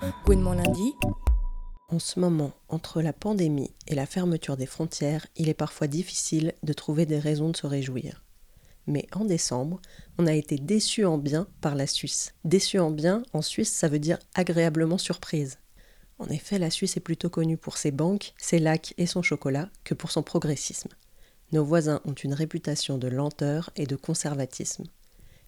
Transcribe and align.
Lundi. 0.00 0.94
En 1.88 1.98
ce 1.98 2.20
moment, 2.20 2.52
entre 2.68 3.02
la 3.02 3.12
pandémie 3.12 3.74
et 3.86 3.94
la 3.94 4.06
fermeture 4.06 4.56
des 4.56 4.66
frontières, 4.66 5.26
il 5.36 5.48
est 5.48 5.54
parfois 5.54 5.86
difficile 5.86 6.54
de 6.62 6.72
trouver 6.72 7.06
des 7.06 7.18
raisons 7.18 7.50
de 7.50 7.56
se 7.56 7.66
réjouir. 7.66 8.22
Mais 8.86 9.06
en 9.12 9.24
décembre, 9.24 9.80
on 10.18 10.26
a 10.26 10.34
été 10.34 10.56
déçu 10.56 11.04
en 11.04 11.18
bien 11.18 11.46
par 11.60 11.74
la 11.74 11.86
Suisse. 11.86 12.34
Déçu 12.44 12.78
en 12.78 12.90
bien, 12.90 13.22
en 13.32 13.42
Suisse, 13.42 13.72
ça 13.72 13.88
veut 13.88 13.98
dire 13.98 14.18
agréablement 14.34 14.98
surprise. 14.98 15.58
En 16.18 16.26
effet, 16.28 16.58
la 16.58 16.70
Suisse 16.70 16.96
est 16.96 17.00
plutôt 17.00 17.30
connue 17.30 17.56
pour 17.56 17.76
ses 17.76 17.90
banques, 17.90 18.34
ses 18.38 18.58
lacs 18.58 18.94
et 18.98 19.06
son 19.06 19.22
chocolat 19.22 19.70
que 19.84 19.94
pour 19.94 20.10
son 20.10 20.22
progressisme. 20.22 20.90
Nos 21.52 21.64
voisins 21.64 22.00
ont 22.04 22.14
une 22.14 22.34
réputation 22.34 22.98
de 22.98 23.08
lenteur 23.08 23.70
et 23.76 23.86
de 23.86 23.96
conservatisme. 23.96 24.84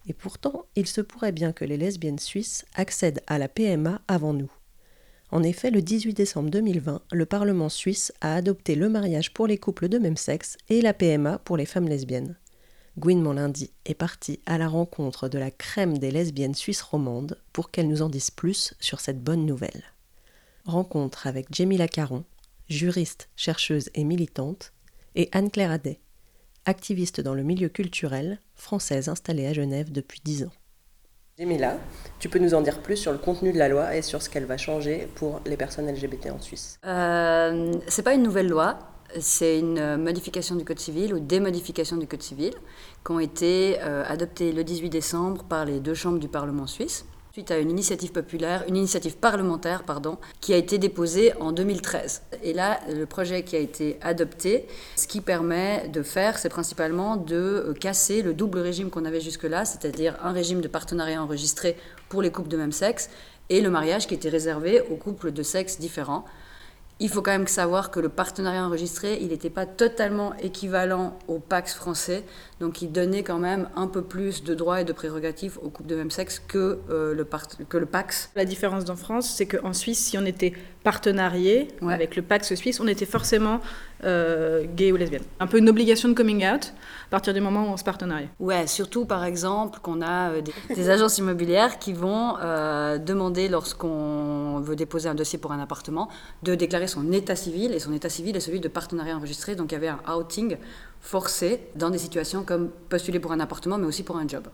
Et 0.07 0.13
pourtant, 0.13 0.65
il 0.75 0.87
se 0.87 1.01
pourrait 1.01 1.31
bien 1.31 1.53
que 1.53 1.65
les 1.65 1.77
lesbiennes 1.77 2.19
suisses 2.19 2.65
accèdent 2.73 3.21
à 3.27 3.37
la 3.37 3.47
PMA 3.47 4.01
avant 4.07 4.33
nous. 4.33 4.51
En 5.31 5.43
effet, 5.43 5.71
le 5.71 5.81
18 5.81 6.13
décembre 6.13 6.49
2020, 6.49 7.01
le 7.11 7.25
Parlement 7.25 7.69
suisse 7.69 8.11
a 8.19 8.35
adopté 8.35 8.75
le 8.75 8.89
mariage 8.89 9.33
pour 9.33 9.47
les 9.47 9.57
couples 9.57 9.87
de 9.87 9.97
même 9.97 10.17
sexe 10.17 10.57
et 10.69 10.81
la 10.81 10.93
PMA 10.93 11.39
pour 11.39 11.55
les 11.55 11.65
femmes 11.65 11.87
lesbiennes. 11.87 12.35
Gwyn 12.99 13.21
Monlundi 13.21 13.71
est 13.85 13.93
partie 13.93 14.41
à 14.45 14.57
la 14.57 14.67
rencontre 14.67 15.29
de 15.29 15.37
la 15.37 15.49
crème 15.49 15.97
des 15.97 16.11
lesbiennes 16.11 16.55
suisses 16.55 16.81
romandes 16.81 17.37
pour 17.53 17.71
qu'elle 17.71 17.87
nous 17.87 18.01
en 18.01 18.09
dise 18.09 18.31
plus 18.31 18.73
sur 18.81 18.99
cette 18.99 19.23
bonne 19.23 19.45
nouvelle. 19.45 19.83
Rencontre 20.65 21.25
avec 21.25 21.47
Jamila 21.53 21.87
Caron, 21.87 22.25
juriste, 22.67 23.29
chercheuse 23.37 23.89
et 23.95 24.03
militante, 24.03 24.73
et 25.15 25.29
Anne-Claire 25.31 25.71
Adet, 25.71 26.01
activiste 26.65 27.21
dans 27.21 27.33
le 27.33 27.43
milieu 27.43 27.69
culturel, 27.69 28.39
française 28.55 29.09
installée 29.09 29.47
à 29.47 29.53
Genève 29.53 29.91
depuis 29.91 30.21
dix 30.23 30.43
ans. 30.43 30.51
Jamila, 31.37 31.77
tu 32.19 32.29
peux 32.29 32.39
nous 32.39 32.53
en 32.53 32.61
dire 32.61 32.81
plus 32.81 32.97
sur 32.97 33.11
le 33.11 33.17
contenu 33.17 33.51
de 33.51 33.57
la 33.57 33.67
loi 33.69 33.95
et 33.95 34.01
sur 34.01 34.21
ce 34.21 34.29
qu'elle 34.29 34.45
va 34.45 34.57
changer 34.57 35.07
pour 35.15 35.41
les 35.45 35.57
personnes 35.57 35.91
LGBT 35.91 36.27
en 36.31 36.39
Suisse? 36.39 36.77
Euh, 36.85 37.73
C'est 37.87 38.03
pas 38.03 38.13
une 38.13 38.23
nouvelle 38.23 38.47
loi, 38.47 38.77
c'est 39.19 39.59
une 39.59 39.97
modification 39.97 40.55
du 40.55 40.65
Code 40.65 40.79
civil 40.79 41.13
ou 41.13 41.19
des 41.19 41.39
modifications 41.39 41.97
du 41.97 42.05
Code 42.07 42.21
civil 42.21 42.53
qui 43.05 43.11
ont 43.11 43.19
été 43.19 43.77
euh, 43.79 44.03
adoptées 44.07 44.51
le 44.51 44.63
18 44.63 44.89
décembre 44.89 45.43
par 45.43 45.65
les 45.65 45.79
deux 45.79 45.95
chambres 45.95 46.19
du 46.19 46.27
Parlement 46.27 46.67
suisse 46.67 47.05
suite 47.31 47.51
à 47.51 47.59
une 47.59 47.71
initiative 47.71 48.11
populaire, 48.11 48.65
une 48.67 48.75
initiative 48.75 49.15
parlementaire, 49.15 49.83
qui 50.41 50.53
a 50.53 50.57
été 50.57 50.77
déposée 50.77 51.31
en 51.39 51.53
2013. 51.53 52.23
Et 52.43 52.51
là, 52.51 52.81
le 52.93 53.05
projet 53.05 53.43
qui 53.43 53.55
a 53.55 53.59
été 53.59 53.97
adopté, 54.01 54.67
ce 54.97 55.07
qui 55.07 55.21
permet 55.21 55.87
de 55.87 56.03
faire, 56.03 56.37
c'est 56.37 56.49
principalement 56.49 57.15
de 57.15 57.35
euh, 57.35 57.73
casser 57.73 58.21
le 58.21 58.33
double 58.33 58.59
régime 58.59 58.89
qu'on 58.89 59.05
avait 59.05 59.21
jusque-là, 59.21 59.63
c'est-à-dire 59.63 60.17
un 60.21 60.33
régime 60.33 60.59
de 60.59 60.67
partenariat 60.67 61.23
enregistré 61.23 61.77
pour 62.09 62.21
les 62.21 62.31
couples 62.31 62.49
de 62.49 62.57
même 62.57 62.73
sexe 62.73 63.09
et 63.49 63.61
le 63.61 63.69
mariage 63.69 64.07
qui 64.07 64.13
était 64.13 64.29
réservé 64.29 64.81
aux 64.91 64.97
couples 64.97 65.31
de 65.31 65.43
sexe 65.43 65.79
différents. 65.79 66.25
Il 66.99 67.09
faut 67.09 67.21
quand 67.21 67.31
même 67.31 67.47
savoir 67.47 67.91
que 67.91 67.99
le 67.99 68.09
partenariat 68.09 68.65
enregistré, 68.65 69.17
il 69.21 69.29
n'était 69.29 69.49
pas 69.49 69.65
totalement 69.65 70.35
équivalent 70.35 71.17
au 71.27 71.39
Pax 71.39 71.73
français, 71.73 72.23
donc 72.61 72.83
il 72.83 72.91
donnait 72.91 73.23
quand 73.23 73.39
même 73.39 73.67
un 73.75 73.87
peu 73.87 74.03
plus 74.03 74.43
de 74.43 74.53
droits 74.53 74.81
et 74.81 74.83
de 74.83 74.93
prérogatives 74.93 75.57
aux 75.63 75.69
couples 75.69 75.89
de 75.89 75.95
même 75.95 76.11
sexe 76.11 76.39
que, 76.39 76.77
euh, 76.91 77.15
le, 77.15 77.27
que 77.67 77.77
le 77.77 77.87
Pax. 77.87 78.29
La 78.35 78.45
différence 78.45 78.87
en 78.89 78.95
France, 78.95 79.33
c'est 79.35 79.47
qu'en 79.47 79.73
Suisse, 79.73 79.97
si 79.97 80.17
on 80.17 80.25
était 80.25 80.53
partenarié 80.83 81.67
avec 81.87 82.15
le 82.15 82.21
Pax 82.21 82.55
suisse, 82.55 82.79
on 82.79 82.87
était 82.87 83.05
forcément 83.05 83.61
euh, 84.03 84.63
gay 84.75 84.91
ou 84.91 84.95
lesbienne. 84.95 85.23
Un 85.39 85.47
peu 85.47 85.57
une 85.57 85.69
obligation 85.69 86.09
de 86.09 86.13
coming 86.13 86.43
out 86.45 86.73
à 87.07 87.09
partir 87.11 87.33
du 87.33 87.41
moment 87.41 87.65
où 87.65 87.73
on 87.73 87.77
se 87.77 87.83
partenariat. 87.83 88.27
Ouais, 88.39 88.65
surtout 88.65 89.05
par 89.05 89.25
exemple 89.25 89.79
qu'on 89.81 90.01
a 90.01 90.31
euh, 90.31 90.41
des, 90.69 90.89
agences 90.89 91.17
immobilières 91.17 91.79
qui 91.79 91.93
vont 91.93 92.33
demander 92.99 93.47
lorsqu'on 93.47 94.59
veut 94.59 94.75
déposer 94.75 95.09
un 95.09 95.15
dossier 95.15 95.39
pour 95.39 95.51
un 95.51 95.59
appartement 95.59 96.09
de 96.43 96.53
déclarer 96.55 96.87
son 96.87 97.11
état 97.11 97.35
civil 97.35 97.73
et 97.73 97.79
son 97.79 97.93
état 97.93 98.09
civil 98.09 98.35
est 98.35 98.39
celui 98.39 98.59
de 98.59 98.67
partenariat 98.67 99.15
enregistré. 99.15 99.55
Donc 99.55 99.71
il 99.71 99.75
y 99.75 99.77
avait 99.77 99.89
un 99.89 99.99
outing 100.15 100.57
forcé 101.01 101.59
dans 101.75 101.89
des 101.89 101.97
situations 101.97 102.43
comme 102.43 102.69
postuler 102.89 103.19
pour 103.19 103.31
un 103.31 103.39
appartement, 103.39 103.77
mais 103.77 103.87
aussi 103.87 104.03
pour 104.03 104.17
un 104.17 104.27
job. 104.27 104.47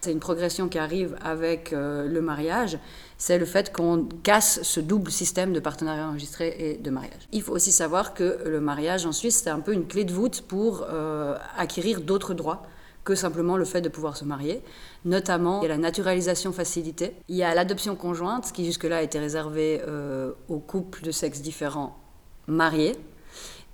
C'est 0.00 0.12
une 0.12 0.20
progression 0.20 0.68
qui 0.68 0.78
arrive 0.78 1.14
avec 1.22 1.74
euh, 1.74 2.08
le 2.08 2.22
mariage, 2.22 2.78
c'est 3.18 3.38
le 3.38 3.44
fait 3.44 3.70
qu'on 3.70 4.08
casse 4.22 4.62
ce 4.62 4.80
double 4.80 5.10
système 5.10 5.52
de 5.52 5.60
partenariat 5.60 6.08
enregistré 6.08 6.56
et 6.58 6.78
de 6.78 6.90
mariage. 6.90 7.28
Il 7.32 7.42
faut 7.42 7.52
aussi 7.52 7.70
savoir 7.70 8.14
que 8.14 8.38
le 8.46 8.60
mariage 8.62 9.04
en 9.04 9.12
Suisse, 9.12 9.42
c'est 9.44 9.50
un 9.50 9.60
peu 9.60 9.74
une 9.74 9.86
clé 9.86 10.04
de 10.04 10.12
voûte 10.12 10.40
pour 10.48 10.86
euh, 10.88 11.36
acquérir 11.58 12.00
d'autres 12.00 12.32
droits 12.32 12.62
que 13.04 13.14
simplement 13.14 13.58
le 13.58 13.66
fait 13.66 13.82
de 13.82 13.90
pouvoir 13.90 14.16
se 14.16 14.24
marier. 14.24 14.62
Notamment, 15.04 15.60
il 15.60 15.64
y 15.64 15.70
a 15.70 15.74
la 15.74 15.78
naturalisation 15.78 16.52
facilitée, 16.52 17.14
il 17.28 17.36
y 17.36 17.42
a 17.42 17.54
l'adoption 17.54 17.94
conjointe, 17.94 18.52
qui 18.52 18.64
jusque-là 18.64 19.02
était 19.02 19.18
réservée 19.18 19.82
euh, 19.86 20.32
aux 20.48 20.60
couples 20.60 21.02
de 21.02 21.10
sexes 21.10 21.42
différents 21.42 21.98
mariés. 22.46 22.96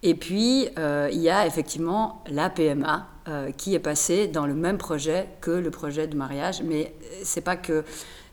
Et 0.02 0.14
puis, 0.14 0.68
euh, 0.78 1.08
il 1.12 1.20
y 1.20 1.30
a 1.30 1.46
effectivement 1.46 2.22
la 2.28 2.50
PMA 2.50 3.08
euh, 3.28 3.50
qui 3.50 3.74
est 3.74 3.80
passée 3.80 4.28
dans 4.28 4.46
le 4.46 4.54
même 4.54 4.78
projet 4.78 5.26
que 5.40 5.50
le 5.50 5.70
projet 5.70 6.06
de 6.06 6.16
mariage. 6.16 6.62
Mais 6.62 6.94
c'est 7.22 7.40
pas 7.40 7.56
que 7.56 7.84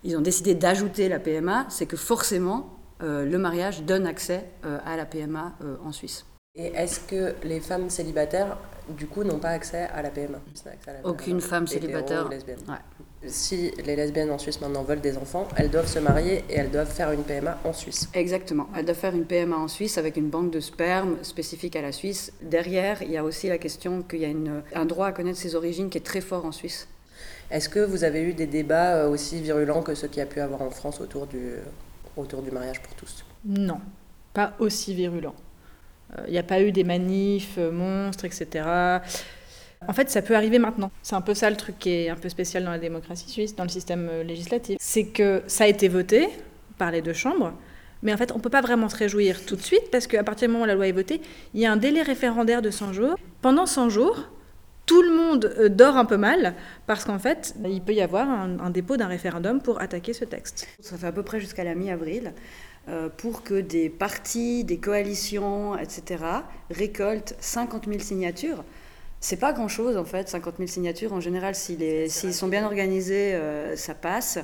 ils 0.03 0.17
ont 0.17 0.21
décidé 0.21 0.53
d'ajouter 0.53 1.07
la 1.07 1.19
PMA, 1.19 1.65
c'est 1.69 1.85
que 1.85 1.95
forcément, 1.95 2.77
euh, 3.01 3.25
le 3.25 3.37
mariage 3.37 3.83
donne 3.83 4.05
accès 4.05 4.45
à 4.63 4.97
la 4.97 5.05
PMA 5.05 5.53
en 5.83 5.91
Suisse. 5.93 6.25
Et 6.55 6.67
est-ce 6.75 6.99
que 6.99 7.33
les 7.43 7.61
femmes 7.61 7.89
célibataires, 7.89 8.57
du 8.89 9.07
coup, 9.07 9.23
n'ont 9.23 9.39
pas 9.39 9.49
accès 9.49 9.87
à 9.93 10.01
la 10.01 10.09
PMA, 10.09 10.39
Aucune 11.03 11.41
femme 11.41 11.67
célibataire. 11.67 12.29
Si 13.25 13.71
les 13.85 13.95
lesbiennes 13.95 14.31
en 14.31 14.37
Suisse 14.37 14.59
maintenant 14.59 14.83
veulent 14.83 14.99
des 14.99 15.17
enfants, 15.17 15.47
elles 15.55 15.69
doivent 15.69 15.87
se 15.87 15.99
marier 15.99 16.43
et 16.49 16.55
elles 16.55 16.71
doivent 16.71 16.91
faire 16.91 17.11
une 17.11 17.23
PMA 17.23 17.57
en 17.63 17.71
Suisse. 17.71 18.09
Exactement. 18.13 18.67
Elles 18.75 18.83
doivent 18.83 18.97
faire 18.97 19.15
une 19.15 19.23
PMA 19.23 19.55
en 19.55 19.69
Suisse 19.69 19.97
avec 19.97 20.17
une 20.17 20.29
banque 20.29 20.51
de 20.51 20.59
sperme 20.59 21.15
spécifique 21.23 21.77
à 21.77 21.81
la 21.81 21.93
Suisse. 21.93 22.33
Derrière, 22.41 23.01
il 23.01 23.11
y 23.11 23.17
a 23.17 23.23
aussi 23.23 23.47
la 23.47 23.57
question 23.57 24.01
qu'il 24.01 24.19
y 24.19 24.25
a 24.25 24.29
une, 24.29 24.61
un 24.75 24.85
droit 24.85 25.07
à 25.07 25.11
connaître 25.13 25.39
ses 25.39 25.55
origines 25.55 25.89
qui 25.89 25.97
est 25.97 26.01
très 26.01 26.19
fort 26.19 26.45
en 26.45 26.51
Suisse. 26.51 26.89
Est-ce 27.49 27.69
que 27.69 27.79
vous 27.79 28.03
avez 28.03 28.21
eu 28.21 28.33
des 28.33 28.47
débats 28.47 28.95
euh, 28.95 29.09
aussi 29.09 29.39
virulents 29.39 29.83
que 29.83 29.95
ceux 29.95 30.07
qu'il 30.07 30.17
y 30.17 30.21
a 30.21 30.25
pu 30.25 30.41
avoir 30.41 30.61
en 30.61 30.69
France 30.69 30.99
autour 30.99 31.27
du, 31.27 31.53
autour 32.17 32.41
du 32.41 32.51
mariage 32.51 32.81
pour 32.81 32.93
tous? 32.95 33.23
Non, 33.45 33.79
pas 34.33 34.53
aussi 34.59 34.93
virulents. 34.93 35.35
Il 36.27 36.31
n'y 36.31 36.37
a 36.37 36.43
pas 36.43 36.61
eu 36.61 36.71
des 36.71 36.83
manifs 36.83 37.55
euh, 37.57 37.71
monstres, 37.71 38.25
etc. 38.25 38.65
En 39.87 39.93
fait, 39.93 40.09
ça 40.09 40.21
peut 40.21 40.35
arriver 40.35 40.59
maintenant. 40.59 40.91
C'est 41.01 41.15
un 41.15 41.21
peu 41.21 41.33
ça 41.33 41.49
le 41.49 41.55
truc 41.55 41.77
qui 41.79 41.89
est 41.89 42.09
un 42.09 42.15
peu 42.15 42.29
spécial 42.29 42.63
dans 42.63 42.71
la 42.71 42.79
démocratie 42.79 43.29
suisse, 43.29 43.55
dans 43.55 43.63
le 43.63 43.69
système 43.69 44.07
euh, 44.09 44.23
législatif. 44.23 44.77
C'est 44.79 45.05
que 45.05 45.43
ça 45.47 45.65
a 45.65 45.67
été 45.67 45.87
voté 45.87 46.29
par 46.77 46.91
les 46.91 47.01
deux 47.01 47.13
chambres, 47.13 47.53
mais 48.01 48.13
en 48.13 48.17
fait, 48.17 48.31
on 48.31 48.37
ne 48.37 48.41
peut 48.41 48.49
pas 48.49 48.61
vraiment 48.61 48.89
se 48.89 48.97
réjouir 48.97 49.45
tout 49.45 49.55
de 49.55 49.61
suite 49.61 49.89
parce 49.91 50.07
qu'à 50.07 50.23
partir 50.23 50.47
du 50.47 50.53
moment 50.53 50.65
où 50.65 50.67
la 50.67 50.75
loi 50.75 50.87
est 50.87 50.91
votée, 50.91 51.21
il 51.53 51.61
y 51.61 51.65
a 51.65 51.71
un 51.71 51.77
délai 51.77 52.01
référendaire 52.01 52.61
de 52.61 52.69
100 52.69 52.93
jours. 52.93 53.15
Pendant 53.41 53.65
100 53.65 53.89
jours, 53.89 54.29
tout 54.85 55.01
le 55.01 55.11
monde 55.11 55.53
euh, 55.57 55.69
dort 55.69 55.95
un 55.95 56.05
peu 56.05 56.17
mal 56.17 56.53
parce 56.85 57.05
qu'en 57.05 57.19
fait, 57.19 57.55
il 57.63 57.81
peut 57.81 57.93
y 57.93 58.01
avoir 58.01 58.29
un, 58.29 58.69
dépôt 58.69 58.97
d'un 58.97 59.07
référendum 59.07 59.61
pour 59.61 59.81
attaquer 59.81 60.13
ce 60.13 60.25
texte. 60.25 60.67
Ça 60.81 60.97
fait 60.97 61.07
à 61.07 61.11
peu 61.11 61.23
près 61.23 61.39
jusqu'à 61.39 61.63
la 61.63 61.75
mi-avril. 61.75 62.33
Euh, 62.89 63.09
pour 63.09 63.43
que 63.43 63.61
des 63.61 63.89
partis, 63.89 64.63
des 64.63 64.77
coalitions, 64.77 65.77
etc., 65.77 66.23
récoltent 66.69 67.35
50 67.39 67.87
000 67.87 67.99
signatures. 67.99 68.63
C'est 69.21 69.37
pas 69.37 69.53
grand-chose 69.53 69.95
en 69.95 70.03
fait, 70.03 70.27
50 70.27 70.55
000 70.57 70.67
signatures. 70.67 71.13
En 71.13 71.21
général, 71.21 71.55
s'ils 71.55 72.33
sont 72.33 72.49
bien 72.49 72.65
organisés, 72.65 73.35
euh, 73.35 73.75
ça 73.77 73.93
passe. 73.93 74.39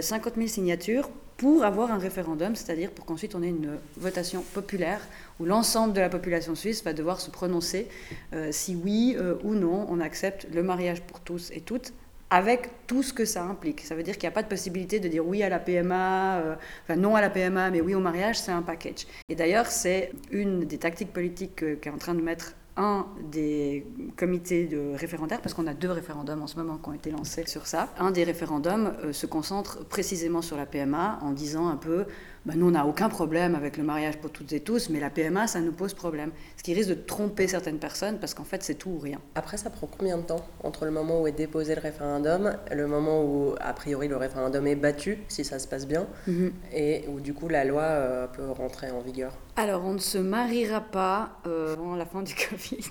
50 0.00 0.34
000 0.36 0.46
signatures 0.46 1.08
pour 1.40 1.64
avoir 1.64 1.90
un 1.90 1.96
référendum, 1.96 2.54
c'est-à-dire 2.54 2.90
pour 2.90 3.06
qu'ensuite 3.06 3.34
on 3.34 3.42
ait 3.42 3.48
une 3.48 3.78
votation 3.96 4.44
populaire 4.52 5.00
où 5.40 5.46
l'ensemble 5.46 5.94
de 5.94 6.00
la 6.00 6.10
population 6.10 6.54
suisse 6.54 6.84
va 6.84 6.92
devoir 6.92 7.18
se 7.18 7.30
prononcer 7.30 7.88
euh, 8.34 8.52
si 8.52 8.76
oui 8.76 9.16
euh, 9.18 9.36
ou 9.42 9.54
non 9.54 9.86
on 9.88 10.00
accepte 10.00 10.46
le 10.52 10.62
mariage 10.62 11.00
pour 11.00 11.20
tous 11.20 11.50
et 11.52 11.62
toutes 11.62 11.94
avec 12.30 12.86
tout 12.86 13.02
ce 13.02 13.12
que 13.12 13.24
ça 13.24 13.42
implique. 13.42 13.80
Ça 13.80 13.94
veut 13.94 14.02
dire 14.02 14.14
qu'il 14.14 14.28
n'y 14.28 14.32
a 14.32 14.34
pas 14.34 14.42
de 14.42 14.48
possibilité 14.48 15.00
de 15.00 15.08
dire 15.08 15.26
oui 15.26 15.42
à 15.42 15.48
la 15.48 15.58
PMA, 15.58 16.38
euh, 16.38 16.54
enfin 16.84 16.96
non 16.96 17.16
à 17.16 17.20
la 17.20 17.30
PMA, 17.30 17.70
mais 17.70 17.80
oui 17.80 17.94
au 17.94 18.00
mariage, 18.00 18.38
c'est 18.38 18.52
un 18.52 18.62
package. 18.62 19.06
Et 19.28 19.34
d'ailleurs, 19.34 19.66
c'est 19.66 20.12
une 20.30 20.60
des 20.60 20.78
tactiques 20.78 21.12
politiques 21.12 21.80
qu'est 21.80 21.90
en 21.90 21.98
train 21.98 22.14
de 22.14 22.22
mettre 22.22 22.54
un 22.76 23.06
des 23.30 23.84
comités 24.16 24.66
de 24.66 24.94
référendaires, 24.94 25.40
parce 25.40 25.54
qu'on 25.54 25.66
a 25.66 25.74
deux 25.74 25.90
référendums 25.90 26.42
en 26.42 26.46
ce 26.46 26.56
moment 26.56 26.78
qui 26.78 26.88
ont 26.88 26.94
été 26.94 27.10
lancés 27.10 27.44
sur 27.46 27.66
ça, 27.66 27.88
un 27.98 28.10
des 28.10 28.24
référendums 28.24 28.94
euh, 29.04 29.12
se 29.12 29.26
concentre 29.26 29.84
précisément 29.84 30.40
sur 30.40 30.56
la 30.56 30.66
PMA 30.66 31.18
en 31.22 31.32
disant 31.32 31.68
un 31.68 31.76
peu 31.76 32.06
bah, 32.46 32.54
nous, 32.56 32.68
on 32.68 32.70
n'a 32.70 32.86
aucun 32.86 33.10
problème 33.10 33.54
avec 33.54 33.76
le 33.76 33.82
mariage 33.84 34.16
pour 34.16 34.30
toutes 34.30 34.52
et 34.52 34.60
tous, 34.60 34.88
mais 34.88 34.98
la 34.98 35.10
PMA, 35.10 35.46
ça 35.46 35.60
nous 35.60 35.72
pose 35.72 35.92
problème. 35.92 36.30
Ce 36.56 36.62
qui 36.62 36.72
risque 36.72 36.88
de 36.88 36.94
tromper 36.94 37.46
certaines 37.48 37.78
personnes 37.78 38.18
parce 38.18 38.32
qu'en 38.32 38.44
fait, 38.44 38.62
c'est 38.62 38.74
tout 38.74 38.90
ou 38.90 38.98
rien. 38.98 39.20
Après, 39.34 39.58
ça 39.58 39.68
prend 39.68 39.86
combien 39.86 40.16
de 40.16 40.22
temps 40.22 40.44
entre 40.64 40.86
le 40.86 40.90
moment 40.90 41.20
où 41.20 41.26
est 41.26 41.32
déposé 41.32 41.74
le 41.74 41.82
référendum, 41.82 42.56
le 42.72 42.86
moment 42.86 43.22
où, 43.22 43.54
a 43.60 43.72
priori, 43.74 44.08
le 44.08 44.16
référendum 44.16 44.66
est 44.66 44.74
battu, 44.74 45.18
si 45.28 45.44
ça 45.44 45.58
se 45.58 45.68
passe 45.68 45.86
bien, 45.86 46.06
mhm. 46.26 46.52
et 46.72 47.04
où, 47.08 47.20
du 47.20 47.34
coup, 47.34 47.48
la 47.48 47.64
loi 47.64 47.82
euh, 47.82 48.26
peut 48.26 48.50
rentrer 48.50 48.90
en 48.90 49.00
vigueur? 49.00 49.36
Alors, 49.56 49.84
on 49.84 49.92
ne 49.92 49.98
se 49.98 50.16
mariera 50.16 50.80
pas 50.80 51.40
euh, 51.46 51.74
avant 51.74 51.94
la 51.94 52.06
fin 52.06 52.22
du 52.22 52.34
Covid. 52.50 52.90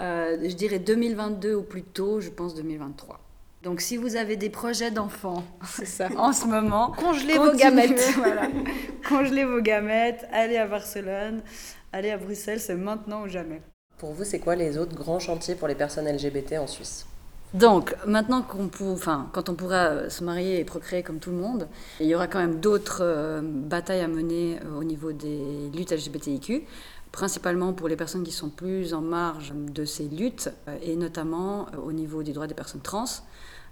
Euh, 0.00 0.36
je 0.42 0.54
dirais 0.54 0.78
2022 0.78 1.54
ou 1.54 1.62
plus 1.62 1.82
tôt, 1.82 2.20
je 2.20 2.28
pense 2.28 2.54
2023. 2.54 3.25
Donc 3.66 3.80
si 3.80 3.96
vous 3.96 4.14
avez 4.14 4.36
des 4.36 4.48
projets 4.48 4.92
d'enfants 4.92 5.42
ça. 5.84 6.06
en 6.16 6.32
ce 6.32 6.46
moment, 6.46 6.92
congelez 6.96 7.36
vos 7.36 7.52
gamètes. 7.52 8.12
voilà. 8.16 8.48
congelez 9.08 9.44
vos 9.44 9.60
gamètes, 9.60 10.24
allez 10.30 10.56
à 10.56 10.68
Barcelone, 10.68 11.42
allez 11.92 12.12
à 12.12 12.16
Bruxelles, 12.16 12.60
c'est 12.60 12.76
maintenant 12.76 13.24
ou 13.24 13.28
jamais. 13.28 13.60
Pour 13.98 14.12
vous, 14.12 14.22
c'est 14.22 14.38
quoi 14.38 14.54
les 14.54 14.78
autres 14.78 14.94
grands 14.94 15.18
chantiers 15.18 15.56
pour 15.56 15.66
les 15.66 15.74
personnes 15.74 16.06
LGBT 16.06 16.58
en 16.60 16.68
Suisse? 16.68 17.06
Donc, 17.54 17.96
maintenant 18.06 18.42
qu'on 18.42 18.70
enfin, 18.92 19.30
quand 19.32 19.48
on 19.48 19.54
pourra 19.54 20.10
se 20.10 20.22
marier 20.22 20.60
et 20.60 20.64
procréer 20.64 21.02
comme 21.02 21.18
tout 21.18 21.30
le 21.30 21.38
monde, 21.38 21.66
il 21.98 22.06
y 22.06 22.14
aura 22.14 22.28
quand 22.28 22.38
même 22.38 22.60
d'autres 22.60 23.00
euh, 23.02 23.40
batailles 23.42 24.02
à 24.02 24.08
mener 24.08 24.58
euh, 24.64 24.78
au 24.78 24.84
niveau 24.84 25.10
des 25.10 25.70
luttes 25.74 25.90
LGBTIQ, 25.90 26.62
principalement 27.16 27.72
pour 27.72 27.88
les 27.88 27.96
personnes 27.96 28.24
qui 28.24 28.30
sont 28.30 28.50
plus 28.50 28.92
en 28.92 29.00
marge 29.00 29.54
de 29.54 29.86
ces 29.86 30.06
luttes, 30.06 30.50
et 30.82 30.96
notamment 30.96 31.66
au 31.82 31.92
niveau 31.92 32.22
des 32.22 32.34
droits 32.34 32.46
des 32.46 32.52
personnes 32.52 32.82
trans 32.82 33.06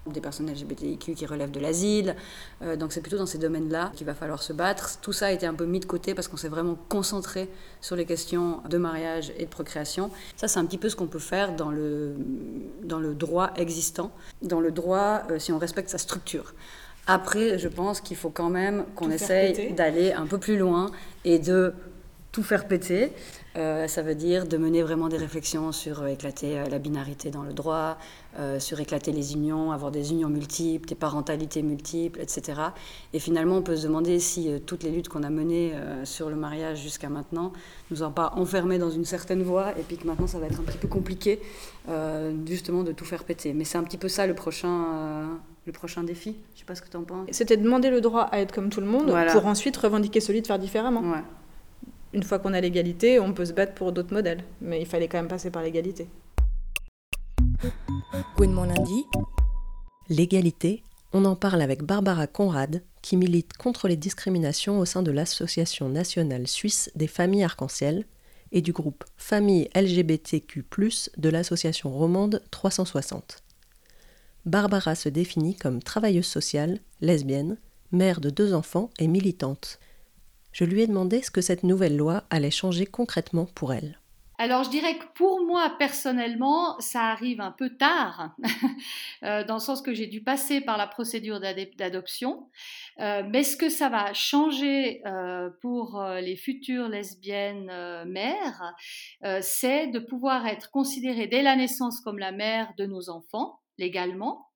des 0.06 0.20
personnes 0.20 0.50
LGBTIQ 0.50 1.14
qui 1.14 1.26
relèvent 1.26 1.50
de 1.50 1.60
l'asile. 1.60 2.14
Euh, 2.62 2.76
donc 2.76 2.92
c'est 2.92 3.00
plutôt 3.00 3.16
dans 3.16 3.26
ces 3.26 3.38
domaines-là 3.38 3.92
qu'il 3.94 4.06
va 4.06 4.14
falloir 4.14 4.42
se 4.42 4.52
battre. 4.52 4.98
Tout 5.00 5.12
ça 5.12 5.26
a 5.26 5.30
été 5.30 5.46
un 5.46 5.54
peu 5.54 5.64
mis 5.64 5.80
de 5.80 5.86
côté 5.86 6.14
parce 6.14 6.28
qu'on 6.28 6.36
s'est 6.36 6.48
vraiment 6.48 6.78
concentré 6.88 7.48
sur 7.80 7.96
les 7.96 8.04
questions 8.04 8.60
de 8.68 8.78
mariage 8.78 9.32
et 9.38 9.44
de 9.44 9.50
procréation. 9.50 10.10
Ça, 10.36 10.48
c'est 10.48 10.58
un 10.58 10.66
petit 10.66 10.78
peu 10.78 10.88
ce 10.88 10.96
qu'on 10.96 11.06
peut 11.06 11.18
faire 11.18 11.56
dans 11.56 11.70
le, 11.70 12.14
dans 12.82 12.98
le 12.98 13.14
droit 13.14 13.50
existant, 13.56 14.10
dans 14.42 14.60
le 14.60 14.72
droit 14.72 15.22
euh, 15.30 15.38
si 15.38 15.52
on 15.52 15.58
respecte 15.58 15.88
sa 15.88 15.98
structure. 15.98 16.54
Après, 17.06 17.58
je 17.58 17.68
pense 17.68 18.00
qu'il 18.00 18.16
faut 18.16 18.30
quand 18.30 18.48
même 18.48 18.84
qu'on 18.96 19.10
essaye 19.10 19.72
d'aller 19.74 20.12
un 20.12 20.26
peu 20.26 20.38
plus 20.38 20.56
loin 20.56 20.90
et 21.24 21.38
de 21.38 21.74
tout 22.34 22.42
faire 22.42 22.66
péter. 22.66 23.12
Euh, 23.56 23.86
ça 23.86 24.02
veut 24.02 24.16
dire 24.16 24.48
de 24.48 24.56
mener 24.56 24.82
vraiment 24.82 25.08
des 25.08 25.16
réflexions 25.16 25.70
sur 25.70 26.02
euh, 26.02 26.08
éclater 26.08 26.58
euh, 26.58 26.66
la 26.68 26.80
binarité 26.80 27.30
dans 27.30 27.44
le 27.44 27.52
droit, 27.52 27.96
sur 28.58 28.80
éclater 28.80 29.12
les 29.12 29.34
unions, 29.34 29.70
avoir 29.70 29.92
des 29.92 30.10
unions 30.10 30.28
multiples, 30.28 30.88
des 30.88 30.96
parentalités 30.96 31.62
multiples, 31.62 32.20
etc. 32.20 32.60
Et 33.12 33.20
finalement, 33.20 33.58
on 33.58 33.62
peut 33.62 33.76
se 33.76 33.86
demander 33.86 34.18
si 34.18 34.50
toutes 34.66 34.82
les 34.82 34.90
luttes 34.90 35.08
qu'on 35.08 35.22
a 35.22 35.30
menées 35.30 35.72
sur 36.02 36.28
le 36.28 36.34
mariage 36.34 36.82
jusqu'à 36.82 37.08
maintenant 37.08 37.52
nous 37.92 38.02
ont 38.02 38.10
pas 38.10 38.32
enfermés 38.34 38.78
dans 38.78 38.90
une 38.90 39.04
certaine 39.04 39.44
voie, 39.44 39.70
et 39.78 39.82
puis 39.82 39.98
que 39.98 40.06
maintenant 40.08 40.26
ça 40.26 40.40
va 40.40 40.46
être 40.46 40.58
un 40.58 40.64
petit 40.64 40.78
peu 40.78 40.88
compliqué, 40.88 41.40
justement, 42.44 42.82
de 42.82 42.90
tout 42.90 43.04
faire 43.04 43.22
péter. 43.22 43.52
Mais 43.52 43.62
c'est 43.62 43.78
un 43.78 43.84
petit 43.84 43.98
peu 43.98 44.08
ça 44.08 44.26
le 44.26 44.34
prochain 44.34 45.38
le 45.64 45.72
prochain 45.72 46.02
défi. 46.02 46.34
Je 46.54 46.58
sais 46.58 46.66
pas 46.66 46.74
ce 46.74 46.82
que 46.82 46.88
tu 46.88 46.96
en 46.96 47.04
penses. 47.04 47.28
C'était 47.30 47.56
demander 47.56 47.90
le 47.90 48.00
droit 48.00 48.22
à 48.22 48.40
être 48.40 48.52
comme 48.52 48.68
tout 48.68 48.80
le 48.80 48.88
monde 48.88 49.14
pour 49.30 49.46
ensuite 49.46 49.76
revendiquer 49.76 50.18
celui 50.18 50.42
de 50.42 50.48
faire 50.48 50.58
différemment. 50.58 51.02
Ouais 51.02 51.22
une 52.14 52.22
fois 52.22 52.38
qu'on 52.38 52.54
a 52.54 52.60
l'égalité, 52.60 53.18
on 53.18 53.34
peut 53.34 53.44
se 53.44 53.52
battre 53.52 53.74
pour 53.74 53.92
d'autres 53.92 54.14
modèles. 54.14 54.44
Mais 54.60 54.80
il 54.80 54.86
fallait 54.86 55.08
quand 55.08 55.18
même 55.18 55.28
passer 55.28 55.50
par 55.50 55.62
l'égalité. 55.62 56.08
lundi. 58.64 59.04
L'égalité, 60.08 60.82
on 61.12 61.24
en 61.24 61.34
parle 61.34 61.60
avec 61.60 61.82
Barbara 61.82 62.26
Conrad, 62.26 62.82
qui 63.02 63.16
milite 63.16 63.56
contre 63.56 63.88
les 63.88 63.96
discriminations 63.96 64.78
au 64.78 64.84
sein 64.84 65.02
de 65.02 65.10
l'Association 65.10 65.88
nationale 65.88 66.46
suisse 66.46 66.90
des 66.94 67.06
familles 67.06 67.44
arc-en-ciel 67.44 68.04
et 68.52 68.62
du 68.62 68.72
groupe 68.72 69.04
Famille 69.16 69.68
LGBTQ, 69.74 70.64
de 71.16 71.28
l'association 71.28 71.90
romande 71.90 72.42
360. 72.50 73.42
Barbara 74.46 74.94
se 74.94 75.08
définit 75.08 75.56
comme 75.56 75.82
travailleuse 75.82 76.26
sociale, 76.26 76.78
lesbienne, 77.00 77.56
mère 77.92 78.20
de 78.20 78.30
deux 78.30 78.54
enfants 78.54 78.90
et 78.98 79.08
militante 79.08 79.80
je 80.54 80.64
lui 80.64 80.82
ai 80.82 80.86
demandé 80.86 81.20
ce 81.20 81.32
que 81.32 81.40
cette 81.40 81.64
nouvelle 81.64 81.96
loi 81.96 82.24
allait 82.30 82.50
changer 82.50 82.86
concrètement 82.86 83.44
pour 83.44 83.74
elle. 83.74 83.98
Alors 84.38 84.64
je 84.64 84.70
dirais 84.70 84.98
que 84.98 85.04
pour 85.14 85.44
moi 85.44 85.74
personnellement, 85.78 86.78
ça 86.80 87.02
arrive 87.02 87.40
un 87.40 87.50
peu 87.50 87.70
tard, 87.70 88.34
euh, 89.24 89.44
dans 89.44 89.54
le 89.54 89.60
sens 89.60 89.82
que 89.82 89.94
j'ai 89.94 90.06
dû 90.06 90.22
passer 90.22 90.60
par 90.60 90.76
la 90.76 90.86
procédure 90.86 91.40
d'adoption. 91.40 92.48
Euh, 93.00 93.22
mais 93.28 93.42
ce 93.42 93.56
que 93.56 93.68
ça 93.68 93.88
va 93.88 94.12
changer 94.12 95.02
euh, 95.06 95.50
pour 95.60 96.02
les 96.20 96.36
futures 96.36 96.88
lesbiennes 96.88 98.04
mères, 98.06 98.74
c'est 99.40 99.88
de 99.88 99.98
pouvoir 99.98 100.46
être 100.46 100.70
considérée 100.70 101.26
dès 101.26 101.42
la 101.42 101.56
naissance 101.56 102.00
comme 102.00 102.18
la 102.18 102.32
mère 102.32 102.72
de 102.78 102.86
nos 102.86 103.10
enfants, 103.10 103.60
légalement, 103.78 104.48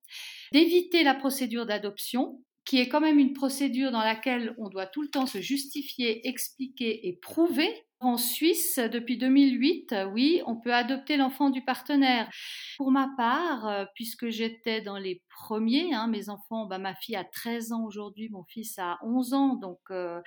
d'éviter 0.52 1.02
la 1.02 1.14
procédure 1.14 1.66
d'adoption 1.66 2.40
qui 2.68 2.78
est 2.78 2.88
quand 2.90 3.00
même 3.00 3.18
une 3.18 3.32
procédure 3.32 3.90
dans 3.90 4.02
laquelle 4.02 4.54
on 4.58 4.68
doit 4.68 4.86
tout 4.86 5.00
le 5.00 5.08
temps 5.08 5.24
se 5.24 5.40
justifier, 5.40 6.28
expliquer 6.28 7.08
et 7.08 7.14
prouver. 7.14 7.68
En 7.98 8.18
Suisse, 8.18 8.78
depuis 8.78 9.16
2008, 9.16 9.94
oui, 10.12 10.42
on 10.46 10.54
peut 10.54 10.74
adopter 10.74 11.16
l'enfant 11.16 11.48
du 11.48 11.64
partenaire. 11.64 12.28
Pour 12.76 12.90
ma 12.90 13.08
part, 13.16 13.66
euh, 13.66 13.84
puisque 13.94 14.28
j'étais 14.28 14.82
dans 14.82 14.98
les 14.98 15.22
premiers, 15.30 15.94
hein, 15.94 16.08
mes 16.08 16.28
enfants, 16.28 16.66
bah, 16.66 16.76
ma 16.76 16.94
fille 16.94 17.16
a 17.16 17.24
13 17.24 17.72
ans 17.72 17.84
aujourd'hui, 17.86 18.28
mon 18.28 18.44
fils 18.44 18.78
a 18.78 18.98
11 19.02 19.32
ans, 19.32 19.54
donc 19.56 19.80
euh, 19.90 20.20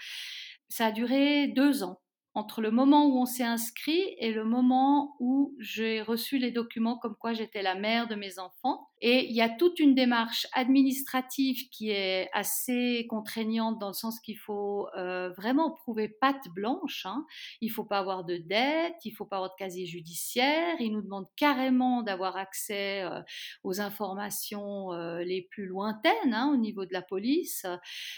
ça 0.68 0.88
a 0.88 0.92
duré 0.92 1.48
deux 1.48 1.84
ans 1.84 2.02
entre 2.34 2.62
le 2.62 2.72
moment 2.72 3.08
où 3.08 3.20
on 3.20 3.26
s'est 3.26 3.44
inscrit 3.44 4.16
et 4.18 4.32
le 4.32 4.46
moment 4.46 5.16
où 5.20 5.54
j'ai 5.60 6.02
reçu 6.02 6.38
les 6.38 6.52
documents 6.52 6.98
comme 6.98 7.16
quoi 7.16 7.34
j'étais 7.34 7.62
la 7.62 7.76
mère 7.76 8.08
de 8.08 8.16
mes 8.16 8.40
enfants. 8.40 8.88
Et 9.04 9.26
il 9.26 9.36
y 9.36 9.42
a 9.42 9.50
toute 9.50 9.80
une 9.80 9.96
démarche 9.96 10.46
administrative 10.54 11.70
qui 11.72 11.90
est 11.90 12.30
assez 12.34 13.08
contraignante 13.10 13.80
dans 13.80 13.88
le 13.88 13.94
sens 13.94 14.20
qu'il 14.20 14.38
faut 14.38 14.88
euh, 14.96 15.32
vraiment 15.32 15.72
prouver 15.72 16.08
patte 16.08 16.48
blanche. 16.54 17.06
Hein. 17.06 17.26
Il 17.62 17.70
faut 17.70 17.84
pas 17.84 17.98
avoir 17.98 18.24
de 18.24 18.38
dette, 18.38 18.96
il 19.04 19.12
faut 19.12 19.26
pas 19.26 19.38
avoir 19.38 19.52
de 19.52 19.58
casier 19.58 19.88
judiciaire. 19.88 20.76
Il 20.80 20.94
nous 20.94 21.02
demande 21.02 21.26
carrément 21.36 22.04
d'avoir 22.04 22.38
accès 22.38 23.02
euh, 23.02 23.22
aux 23.64 23.82
informations 23.82 24.94
euh, 24.94 25.24
les 25.24 25.42
plus 25.42 25.66
lointaines 25.66 26.34
hein, 26.34 26.52
au 26.54 26.58
niveau 26.58 26.86
de 26.86 26.94
la 26.94 27.02
police. 27.02 27.66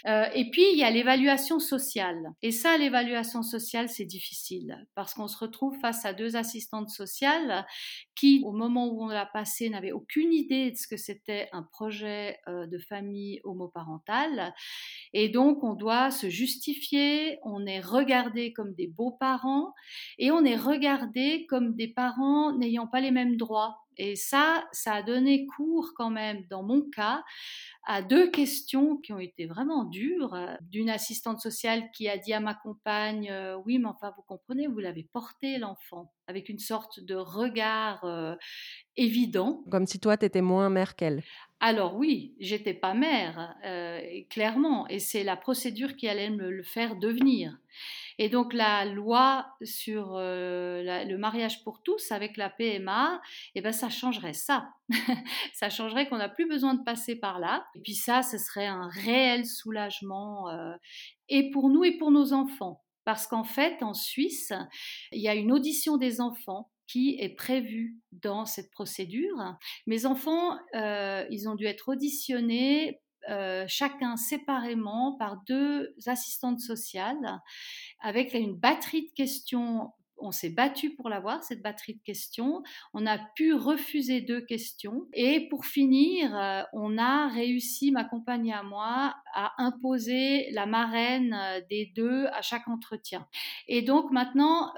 et 0.06 0.50
puis 0.52 0.64
il 0.70 0.78
y 0.78 0.84
a 0.84 0.90
l'évaluation 0.90 1.58
sociale. 1.58 2.34
Et 2.42 2.50
ça, 2.50 2.76
l'évaluation 2.76 3.42
sociale, 3.42 3.88
c'est 3.88 4.03
difficile 4.06 4.86
parce 4.94 5.14
qu'on 5.14 5.28
se 5.28 5.38
retrouve 5.38 5.78
face 5.80 6.04
à 6.04 6.12
deux 6.12 6.36
assistantes 6.36 6.90
sociales 6.90 7.66
qui, 8.14 8.42
au 8.44 8.52
moment 8.52 8.88
où 8.88 9.02
on 9.02 9.08
l'a 9.08 9.26
passé, 9.26 9.68
n'avaient 9.70 9.92
aucune 9.92 10.32
idée 10.32 10.70
de 10.70 10.76
ce 10.76 10.86
que 10.86 10.96
c'était 10.96 11.48
un 11.52 11.62
projet 11.62 12.38
euh, 12.48 12.66
de 12.66 12.78
famille 12.78 13.40
homoparentale. 13.44 14.54
Et 15.12 15.28
donc, 15.28 15.62
on 15.62 15.74
doit 15.74 16.10
se 16.10 16.28
justifier, 16.28 17.38
on 17.42 17.66
est 17.66 17.80
regardé 17.80 18.52
comme 18.52 18.74
des 18.74 18.86
beaux-parents 18.86 19.72
et 20.18 20.30
on 20.30 20.44
est 20.44 20.56
regardé 20.56 21.46
comme 21.48 21.74
des 21.74 21.88
parents 21.88 22.56
n'ayant 22.56 22.86
pas 22.86 23.00
les 23.00 23.10
mêmes 23.10 23.36
droits. 23.36 23.83
Et 23.96 24.16
ça, 24.16 24.64
ça 24.72 24.94
a 24.94 25.02
donné 25.02 25.46
cours 25.46 25.92
quand 25.94 26.10
même, 26.10 26.44
dans 26.48 26.62
mon 26.62 26.82
cas, 26.90 27.22
à 27.86 28.02
deux 28.02 28.30
questions 28.30 28.96
qui 28.96 29.12
ont 29.12 29.18
été 29.18 29.46
vraiment 29.46 29.84
dures. 29.84 30.36
D'une 30.62 30.90
assistante 30.90 31.40
sociale 31.40 31.90
qui 31.92 32.08
a 32.08 32.18
dit 32.18 32.32
à 32.32 32.40
ma 32.40 32.54
compagne, 32.54 33.30
euh, 33.30 33.56
oui, 33.64 33.78
mais 33.78 33.88
enfin, 33.88 34.12
vous 34.16 34.22
comprenez, 34.22 34.66
vous 34.66 34.78
l'avez 34.78 35.04
porté, 35.12 35.58
l'enfant, 35.58 36.12
avec 36.26 36.48
une 36.48 36.58
sorte 36.58 37.00
de 37.00 37.14
regard 37.14 38.04
euh, 38.04 38.34
évident. 38.96 39.62
Comme 39.70 39.86
si 39.86 40.00
toi, 40.00 40.16
tu 40.16 40.26
étais 40.26 40.42
moins 40.42 40.70
mère 40.70 40.96
qu'elle. 40.96 41.22
Alors 41.60 41.96
oui, 41.96 42.34
j'étais 42.40 42.74
pas 42.74 42.94
mère, 42.94 43.56
euh, 43.64 44.00
clairement, 44.28 44.86
et 44.88 44.98
c'est 44.98 45.24
la 45.24 45.36
procédure 45.36 45.96
qui 45.96 46.08
allait 46.08 46.30
me 46.30 46.50
le 46.50 46.62
faire 46.62 46.96
devenir. 46.96 47.56
Et 48.18 48.28
donc 48.28 48.52
la 48.52 48.84
loi 48.84 49.46
sur 49.62 50.14
euh, 50.16 51.04
le 51.04 51.16
mariage 51.18 51.62
pour 51.64 51.82
tous 51.82 52.12
avec 52.12 52.36
la 52.36 52.50
PMA, 52.50 53.20
eh 53.54 53.60
ben 53.60 53.72
ça 53.72 53.88
changerait 53.88 54.34
ça. 54.34 54.68
ça 55.54 55.70
changerait 55.70 56.08
qu'on 56.08 56.18
n'a 56.18 56.28
plus 56.28 56.48
besoin 56.48 56.74
de 56.74 56.82
passer 56.84 57.16
par 57.16 57.38
là. 57.38 57.66
Et 57.74 57.80
puis 57.80 57.94
ça, 57.94 58.22
ce 58.22 58.38
serait 58.38 58.66
un 58.66 58.88
réel 58.88 59.46
soulagement 59.46 60.48
euh, 60.50 60.74
et 61.28 61.50
pour 61.50 61.70
nous 61.70 61.84
et 61.84 61.96
pour 61.98 62.10
nos 62.10 62.32
enfants. 62.32 62.82
Parce 63.04 63.26
qu'en 63.26 63.44
fait, 63.44 63.82
en 63.82 63.92
Suisse, 63.92 64.52
il 65.12 65.20
y 65.20 65.28
a 65.28 65.34
une 65.34 65.52
audition 65.52 65.96
des 65.98 66.20
enfants 66.20 66.70
qui 66.86 67.16
est 67.20 67.34
prévue 67.34 67.98
dans 68.12 68.44
cette 68.44 68.70
procédure. 68.70 69.56
Mes 69.86 70.06
enfants, 70.06 70.58
euh, 70.74 71.24
ils 71.30 71.48
ont 71.48 71.54
dû 71.54 71.66
être 71.66 71.88
auditionnés 71.88 73.00
euh, 73.30 73.64
chacun 73.68 74.16
séparément 74.16 75.16
par 75.18 75.42
deux 75.46 75.94
assistantes 76.06 76.60
sociales 76.60 77.40
avec 78.00 78.34
une 78.34 78.56
batterie 78.56 79.08
de 79.08 79.12
questions 79.14 79.92
on 80.18 80.30
s'est 80.30 80.50
battu 80.50 80.94
pour 80.94 81.08
l'avoir, 81.08 81.42
cette 81.42 81.60
batterie 81.60 81.94
de 81.94 82.02
questions. 82.02 82.62
On 82.94 83.04
a 83.04 83.18
pu 83.34 83.52
refuser 83.52 84.20
deux 84.20 84.40
questions. 84.40 85.08
Et 85.12 85.48
pour 85.48 85.66
finir, 85.66 86.34
euh, 86.38 86.62
on 86.72 86.98
a 86.98 87.26
réussi, 87.28 87.90
ma 87.90 88.04
compagne 88.04 88.46
et 88.46 88.64
moi, 88.64 89.16
à 89.34 89.52
imposer 89.58 90.50
la 90.52 90.66
marraine 90.66 91.34
euh, 91.34 91.60
des 91.68 91.92
deux 91.96 92.26
à 92.26 92.42
chaque 92.42 92.68
entretien. 92.68 93.26
Et 93.66 93.82
donc 93.82 94.12
maintenant, 94.12 94.72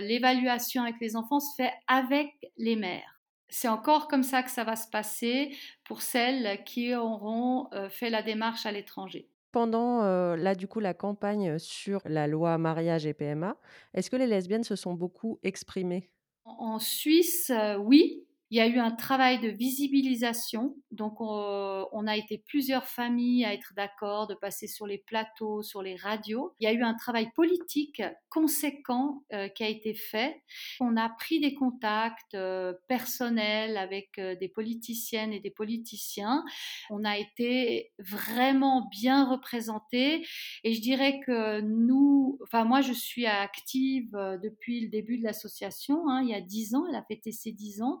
l'évaluation 0.00 0.82
avec 0.82 0.96
les 1.02 1.16
enfants 1.16 1.38
se 1.38 1.54
fait 1.54 1.72
avec 1.86 2.32
les 2.56 2.74
mères 2.74 3.17
c'est 3.48 3.68
encore 3.68 4.08
comme 4.08 4.22
ça 4.22 4.42
que 4.42 4.50
ça 4.50 4.64
va 4.64 4.76
se 4.76 4.88
passer 4.88 5.56
pour 5.84 6.02
celles 6.02 6.62
qui 6.64 6.94
auront 6.94 7.68
euh, 7.72 7.88
fait 7.88 8.10
la 8.10 8.22
démarche 8.22 8.66
à 8.66 8.72
l'étranger. 8.72 9.28
Pendant 9.52 10.02
euh, 10.02 10.36
là 10.36 10.54
du 10.54 10.68
coup 10.68 10.80
la 10.80 10.92
campagne 10.92 11.58
sur 11.58 12.02
la 12.04 12.26
loi 12.26 12.58
mariage 12.58 13.06
et 13.06 13.14
PMA, 13.14 13.56
est-ce 13.94 14.10
que 14.10 14.16
les 14.16 14.26
lesbiennes 14.26 14.64
se 14.64 14.76
sont 14.76 14.92
beaucoup 14.92 15.38
exprimées? 15.42 16.10
En 16.44 16.78
Suisse, 16.78 17.50
euh, 17.50 17.76
oui. 17.76 18.24
Il 18.50 18.56
y 18.56 18.60
a 18.60 18.66
eu 18.66 18.78
un 18.78 18.90
travail 18.90 19.40
de 19.40 19.48
visibilisation. 19.48 20.74
Donc, 20.98 21.20
on, 21.20 22.06
a 22.06 22.16
été 22.16 22.38
plusieurs 22.38 22.86
familles 22.86 23.44
à 23.44 23.54
être 23.54 23.72
d'accord 23.74 24.26
de 24.26 24.34
passer 24.34 24.66
sur 24.66 24.86
les 24.86 24.98
plateaux, 24.98 25.62
sur 25.62 25.82
les 25.82 25.94
radios. 25.94 26.54
Il 26.58 26.64
y 26.64 26.66
a 26.66 26.72
eu 26.72 26.82
un 26.82 26.94
travail 26.94 27.30
politique 27.34 28.02
conséquent 28.30 29.22
euh, 29.32 29.48
qui 29.48 29.62
a 29.62 29.68
été 29.68 29.94
fait. 29.94 30.42
On 30.80 30.96
a 30.96 31.08
pris 31.08 31.40
des 31.40 31.54
contacts 31.54 32.34
euh, 32.34 32.72
personnels 32.88 33.76
avec 33.76 34.18
euh, 34.18 34.34
des 34.36 34.48
politiciennes 34.48 35.32
et 35.32 35.40
des 35.40 35.50
politiciens. 35.50 36.44
On 36.90 37.04
a 37.04 37.16
été 37.16 37.92
vraiment 37.98 38.88
bien 38.90 39.28
représentés. 39.28 40.26
Et 40.64 40.74
je 40.74 40.80
dirais 40.80 41.20
que 41.26 41.60
nous, 41.60 42.38
enfin, 42.42 42.64
moi, 42.64 42.80
je 42.80 42.92
suis 42.92 43.26
active 43.26 44.10
depuis 44.42 44.80
le 44.80 44.88
début 44.88 45.18
de 45.18 45.24
l'association. 45.24 46.08
Hein, 46.08 46.22
il 46.22 46.30
y 46.30 46.34
a 46.34 46.40
dix 46.40 46.74
ans, 46.74 46.84
elle 46.88 46.96
a 46.96 47.04
fêté 47.04 47.32
ses 47.32 47.52
dix 47.52 47.82
ans. 47.82 48.00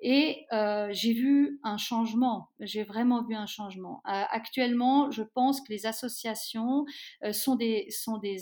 Et 0.00 0.46
j'ai 0.90 1.12
vu 1.12 1.60
un 1.62 1.76
changement, 1.76 2.31
j'ai 2.60 2.84
vraiment 2.84 3.22
vu 3.24 3.34
un 3.34 3.46
changement. 3.46 4.02
Euh, 4.06 4.22
actuellement, 4.30 5.10
je 5.10 5.22
pense 5.22 5.60
que 5.60 5.72
les 5.72 5.86
associations 5.86 6.84
euh, 7.24 7.32
sont, 7.32 7.56
des, 7.56 7.88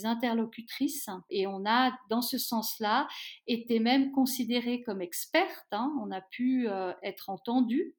interlocutrices 0.05 1.09
et 1.29 1.47
on 1.47 1.65
a, 1.65 1.91
dans 2.09 2.21
ce 2.21 2.37
sens-là, 2.37 3.07
été 3.47 3.79
même 3.79 4.11
considérées 4.11 4.81
comme 4.83 5.01
expertes. 5.01 5.67
Hein. 5.71 5.91
On 6.01 6.11
a 6.11 6.21
pu 6.21 6.67
être 7.03 7.29
entendues 7.29 7.95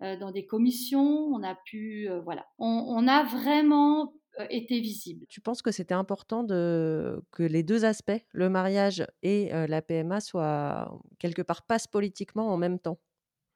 dans 0.00 0.30
des 0.30 0.46
commissions, 0.46 1.02
on 1.02 1.42
a 1.42 1.54
pu, 1.54 2.08
voilà. 2.24 2.46
On, 2.58 3.06
a 3.08 3.22
vraiment 3.24 4.14
été 4.50 4.80
visible. 4.80 5.26
Tu 5.28 5.40
penses 5.40 5.62
que 5.62 5.70
c'était 5.70 5.94
important 5.94 6.46
que 6.46 7.22
les 7.38 7.62
deux 7.62 7.84
aspects, 7.84 8.24
le 8.32 8.48
mariage 8.48 9.06
et 9.22 9.50
la 9.52 9.82
PMA, 9.82 10.20
soient 10.20 11.00
quelque 11.18 11.42
part 11.42 11.66
passent 11.66 11.86
politiquement 11.86 12.52
en 12.52 12.56
même 12.56 12.78
temps? 12.78 12.98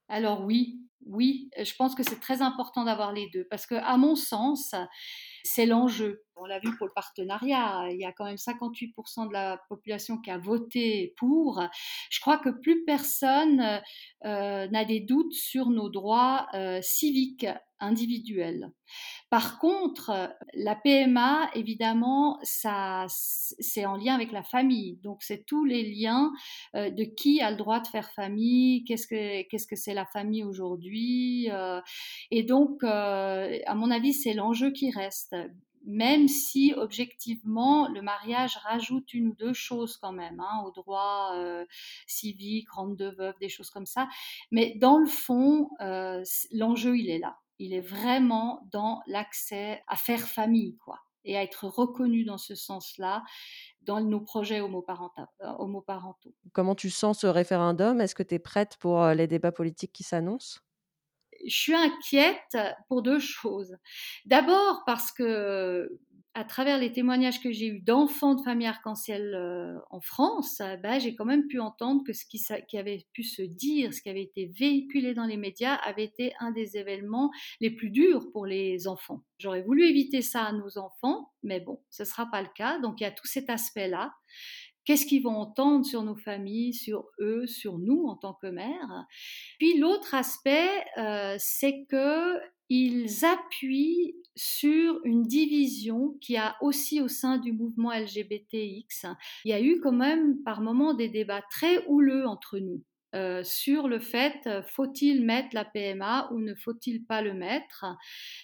Alors 0.09 0.45
oui, 0.45 0.81
oui, 1.07 1.51
je 1.63 1.73
pense 1.77 1.95
que 1.95 2.03
c'est 2.03 2.21
très 2.21 2.43
important 2.43 2.85
d'avoir 2.85 3.13
les 3.13 3.29
deux 3.31 3.45
parce 3.51 3.67
que, 3.67 3.75
à 3.75 3.97
mon 3.97 4.15
sens, 4.17 4.75
c'est 5.49 5.67
l'enjeu. 5.67 6.25
On 6.41 6.45
l'a 6.45 6.61
vu 6.61 6.77
pour 6.77 6.87
le 6.87 6.93
partenariat, 6.93 7.89
il 7.91 7.99
y 7.99 8.05
a 8.05 8.13
quand 8.13 8.25
même 8.25 8.37
58% 8.37 9.29
de 9.29 9.33
la 9.33 9.61
population 9.69 10.19
qui 10.19 10.31
a 10.31 10.39
voté 10.39 11.15
pour. 11.17 11.61
Je 12.11 12.21
crois 12.21 12.39
que 12.39 12.51
plus 12.51 12.85
personne 12.85 13.81
euh, 14.25 14.69
n'a 14.69 14.85
des 14.85 15.01
doutes 15.01 15.33
sur 15.33 15.71
nos 15.71 15.89
droits 15.89 16.47
euh, 16.55 16.81
civiques 16.81 17.47
individuels. 17.81 18.73
Par 19.31 19.59
contre, 19.59 20.33
la 20.55 20.75
PMA, 20.75 21.51
évidemment, 21.55 22.39
ça, 22.43 23.07
c'est 23.09 23.87
en 23.87 23.97
lien 23.97 24.15
avec 24.15 24.33
la 24.33 24.43
famille. 24.43 24.97
Donc, 25.03 25.23
c'est 25.23 25.45
tous 25.45 25.65
les 25.65 25.85
liens 25.85 26.33
euh, 26.75 26.91
de 26.91 27.05
qui 27.05 27.41
a 27.41 27.51
le 27.51 27.57
droit 27.57 27.81
de 27.81 27.87
faire 27.87 28.11
famille, 28.13 28.85
qu'est-ce 28.85 29.07
que 29.07 29.43
qu'est-ce 29.49 29.67
que 29.67 29.77
c'est 29.77 29.95
la 29.95 30.07
famille 30.07 30.45
aujourd'hui. 30.45 31.49
et 32.31 32.43
donc, 32.43 32.83
à 32.85 33.75
mon 33.75 33.91
avis, 33.91 34.13
c'est 34.13 34.35
l'enjeu 34.35 34.71
qui 34.73 34.91
reste 34.91 35.35
même 35.85 36.29
si 36.29 36.75
objectivement 36.77 37.89
le 37.89 38.03
mariage 38.03 38.57
rajoute 38.59 39.15
une 39.15 39.29
ou 39.29 39.35
deux 39.35 39.55
choses 39.55 39.97
quand 39.97 40.13
même 40.13 40.41
hein, 40.41 40.63
au 40.67 40.71
droit 40.71 41.33
euh, 41.35 41.65
civique, 42.07 42.71
rente 42.71 42.97
de 42.97 43.09
veuve, 43.09 43.35
des 43.41 43.49
choses 43.49 43.71
comme 43.71 43.87
ça. 43.87 44.09
Mais 44.51 44.75
dans 44.77 44.99
le 44.99 45.07
fond, 45.07 45.71
euh, 45.81 46.23
l'enjeu 46.53 46.97
il 46.97 47.09
est 47.09 47.19
là. 47.19 47.39
Il 47.59 47.73
est 47.73 47.81
vraiment 47.81 48.69
dans 48.71 49.01
l'accès 49.07 49.83
à 49.89 49.97
faire 49.97 50.21
famille, 50.21 50.77
quoi, 50.77 51.01
et 51.25 51.37
à 51.37 51.43
être 51.43 51.67
reconnu 51.67 52.25
dans 52.25 52.39
ce 52.39 52.55
sens-là 52.55 53.25
dans 53.83 54.01
nos 54.01 54.21
projets 54.21 54.61
homoparentaux. 54.61 55.23
Euh, 55.43 55.53
Comment 56.53 56.75
tu 56.75 56.91
sens 56.91 57.21
ce 57.21 57.27
référendum? 57.27 58.01
Est-ce 58.01 58.15
que 58.15 58.23
tu 58.23 58.35
es 58.35 58.39
prête 58.39 58.77
pour 58.77 59.05
les 59.07 59.27
débats 59.27 59.53
politiques 59.53 59.93
qui 59.93 60.05
s'annoncent? 60.05 60.61
Je 61.47 61.55
suis 61.55 61.75
inquiète 61.75 62.57
pour 62.89 63.03
deux 63.03 63.21
choses. 63.21 63.77
D'abord 64.25 64.83
parce 64.87 65.13
que 65.13 65.99
à 66.39 66.45
travers 66.45 66.79
les 66.79 66.93
témoignages 66.93 67.41
que 67.41 67.51
j'ai 67.51 67.67
eus 67.67 67.81
d'enfants 67.81 68.37
de 68.37 68.43
familles 68.43 68.69
arc-en-ciel 68.69 69.35
euh, 69.35 69.77
en 69.91 70.01
France, 70.01 70.63
ben, 70.85 71.01
j'ai 71.01 71.17
quand 71.17 71.25
même 71.25 71.49
pu 71.49 71.59
entendre 71.59 72.05
que 72.07 72.13
ce 72.13 72.25
qui, 72.25 72.41
qui, 72.69 72.79
avait 72.79 73.05
pu 73.13 73.25
se 73.25 73.43
dire, 73.43 73.93
ce 73.93 74.01
qui 74.01 74.09
avait 74.09 74.23
été 74.23 74.47
véhiculé 74.57 75.15
dans 75.15 75.25
les 75.25 75.37
médias, 75.37 75.75
avait 75.75 76.05
été 76.05 76.35
un 76.39 76.53
des 76.53 76.77
événements 76.77 77.33
les 77.61 77.71
plus 77.71 77.91
durs 77.91 78.31
pour 78.31 78.47
les 78.47 78.87
enfants. 78.87 79.25
J'aurais 79.39 79.63
voulu 79.63 79.85
éviter 79.85 80.23
ça 80.23 80.45
à 80.45 80.53
nos 80.53 80.79
enfants, 80.79 81.33
mais 81.43 81.59
bon, 81.59 81.81
ce 81.91 82.05
ne 82.05 82.07
sera 82.07 82.27
pas 82.31 82.43
le 82.43 82.49
cas. 82.55 82.79
Donc 82.79 83.01
il 83.01 83.03
y 83.03 83.07
a 83.07 83.11
tout 83.11 83.27
cet 83.27 83.51
aspect-là. 83.51 84.13
Qu'est-ce 84.89 85.05
qu'ils 85.05 85.23
vont 85.23 85.37
entendre 85.37 85.85
sur 85.85 86.03
nos 86.03 86.17
familles, 86.17 86.73
sur 86.73 87.05
eux, 87.21 87.47
sur 87.47 87.77
nous 87.77 88.07
en 88.07 88.17
tant 88.17 88.33
que 88.33 88.47
mères 88.47 89.05
Puis 89.59 89.77
l'autre 89.77 90.15
aspect, 90.15 90.83
euh, 90.97 91.37
c'est 91.39 91.85
que 91.91 92.39
ils 92.71 93.23
appuient 93.23 94.15
sur 94.35 94.99
une 95.05 95.25
division 95.25 96.17
qui 96.23 96.39
a 96.39 96.57
aussi 96.63 97.03
au 97.03 97.09
sein 97.09 97.37
du 97.37 97.53
mouvement 97.53 97.93
LGBTX. 97.93 99.05
Il 99.45 99.51
y 99.51 99.53
a 99.53 99.61
eu 99.61 99.79
quand 99.83 99.93
même 99.93 100.43
par 100.43 100.63
moments 100.63 100.95
des 100.95 101.11
débats 101.11 101.45
très 101.51 101.85
houleux 101.87 102.27
entre 102.27 102.59
nous. 102.59 102.83
Euh, 103.15 103.43
sur 103.43 103.89
le 103.89 104.01
fait 104.01 104.47
euh, 104.47 104.61
faut-il 104.63 105.25
mettre 105.25 105.49
la 105.55 105.65
PMA 105.65 106.31
ou 106.31 106.41
ne 106.41 106.55
faut-il 106.55 107.07
pas 107.07 107.23
le 107.23 107.33
mettre? 107.33 107.87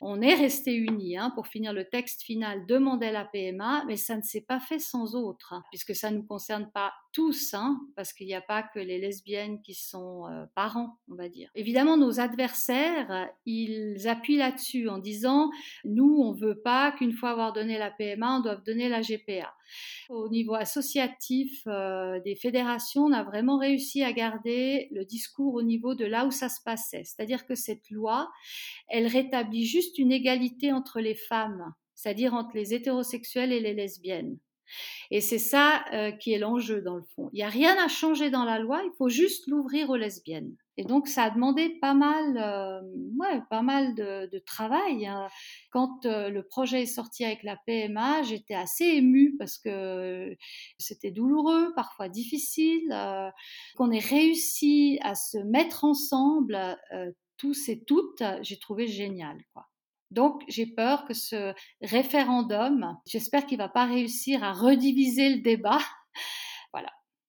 On 0.01 0.23
est 0.23 0.35
resté 0.35 0.75
unis 0.75 1.19
hein, 1.19 1.31
pour 1.35 1.49
finir 1.49 1.75
le 1.75 1.85
texte 1.85 2.23
final 2.23 2.65
demandait 2.65 3.13
la 3.13 3.27
PMA, 3.27 3.85
mais 3.87 3.97
ça 3.97 4.17
ne 4.17 4.23
s'est 4.23 4.41
pas 4.41 4.61
fait 4.61 4.79
sans 4.79 5.17
autre, 5.17 5.53
hein, 5.53 5.63
puisque 5.71 5.95
ça 5.95 6.11
ne 6.11 6.17
nous 6.17 6.23
concerne 6.23 6.71
pas 6.73 6.95
tous, 7.13 7.53
hein, 7.53 7.79
parce 7.95 8.15
qu'il 8.15 8.27
n'y 8.27 8.35
a 8.35 8.41
pas 8.41 8.63
que 8.63 8.79
les 8.79 8.99
lesbiennes 8.99 9.61
qui 9.61 9.75
sont 9.75 10.27
euh, 10.29 10.47
parents, 10.55 10.99
on 11.11 11.15
va 11.15 11.29
dire. 11.29 11.51
Évidemment, 11.55 11.99
nos 11.99 12.19
adversaires, 12.19 13.29
ils 13.45 14.09
appuient 14.09 14.39
là-dessus 14.39 14.89
en 14.89 14.97
disant 14.97 15.51
nous, 15.85 16.23
on 16.23 16.33
veut 16.33 16.59
pas 16.59 16.91
qu'une 16.93 17.13
fois 17.13 17.31
avoir 17.31 17.53
donné 17.53 17.77
la 17.77 17.91
PMA, 17.91 18.39
on 18.39 18.41
doive 18.41 18.63
donner 18.65 18.89
la 18.89 19.03
GPA. 19.03 19.53
Au 20.09 20.29
niveau 20.29 20.55
associatif 20.55 21.65
des 22.25 22.37
fédérations, 22.37 23.03
on 23.05 23.13
a 23.13 23.25
vraiment 23.25 23.59
réussi 23.59 24.03
à 24.03 24.13
garder 24.13 24.89
le 24.91 25.05
discours 25.05 25.55
au 25.55 25.63
niveau 25.63 25.95
de 25.95 26.05
là 26.05 26.27
où 26.27 26.31
ça 26.31 26.49
se 26.49 26.61
passait. 26.65 27.05
C'est-à-dire 27.05 27.47
que 27.47 27.55
cette 27.55 27.91
loi, 27.91 28.31
elle 28.89 29.07
rétablit 29.07 29.67
juste 29.67 29.99
une 29.99 30.13
égalité 30.13 30.73
entre 30.73 31.01
les 31.01 31.15
femmes, 31.15 31.73
c'est-à-dire 31.95 32.35
entre 32.35 32.57
les 32.57 32.75
hétérosexuels 32.75 33.53
et 33.53 33.61
les 33.61 33.75
lesbiennes. 33.75 34.39
Et 35.11 35.21
c'est 35.21 35.39
ça 35.39 35.85
euh, 35.93 36.11
qui 36.13 36.33
est 36.33 36.39
l'enjeu 36.39 36.81
dans 36.81 36.97
le 36.97 37.05
fond. 37.15 37.31
Il 37.33 37.37
n'y 37.37 37.43
a 37.43 37.49
rien 37.49 37.77
à 37.83 37.89
changer 37.89 38.31
dans 38.31 38.45
la 38.45 38.59
loi, 38.59 38.83
il 38.85 38.91
faut 38.97 39.09
juste 39.09 39.47
l'ouvrir 39.47 39.91
aux 39.91 39.97
lesbiennes. 39.97 40.57
Et 40.77 40.85
donc 40.85 41.07
ça 41.07 41.25
a 41.25 41.31
demandé 41.31 41.79
pas 41.81 41.95
mal, 41.95 42.37
euh, 42.37 42.81
ouais, 43.19 43.41
pas 43.49 43.63
mal 43.63 43.95
de, 43.95 44.39
travail. 44.45 45.07
Hein. 45.07 45.29
Quand 45.71 46.05
euh, 46.07 46.31
le 46.31 46.43
projet 46.43 46.83
est 46.83 46.87
sorti 46.87 47.25
avec 47.25 47.43
la 47.43 47.57
PMA, 47.67 48.23
j'étais 48.23 48.55
assez 48.55 48.85
émue 48.85 49.37
parce 49.39 49.59
que 49.59 50.37
c'était 50.79 51.13
douloureux, 51.13 51.73
parfois 51.77 52.09
difficile. 52.09 52.95
qu'on 53.77 53.91
ait 53.91 53.99
réussi 53.99 54.99
à 55.03 55.15
se 55.15 55.39
mettre 55.39 55.85
ensemble, 55.85 56.59
tous 57.37 57.69
et 57.69 57.85
toutes, 57.85 58.23
j'ai 58.43 58.59
trouvé 58.59 58.87
génial, 58.87 59.39
quoi. 59.53 59.67
Donc, 60.15 60.43
j'ai 60.49 60.67
peur 60.67 61.05
que 61.05 61.13
ce 61.13 61.53
référendum, 61.83 62.97
j'espère 63.05 63.47
qu'il 63.47 63.59
ne 63.59 63.65
va 63.65 63.69
pas 63.69 63.85
réussir 63.85 64.45
à 64.45 64.53
rediviser 64.53 65.35
le 65.35 65.43
débat. 65.43 65.81